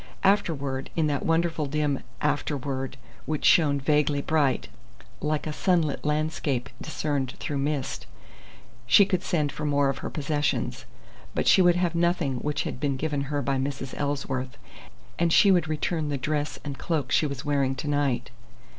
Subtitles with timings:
[0.23, 4.67] Afterward in that wonderful, dim "afterward" which shone vaguely bright,
[5.19, 8.07] like a sunlit landscape discerned through mist
[8.87, 10.85] she could send for more of her possessions.
[11.35, 13.93] But she would have nothing which had been given her by Mrs.
[13.95, 14.57] Ellsworth,
[15.19, 18.31] and she would return the dress and cloak she was wearing to night.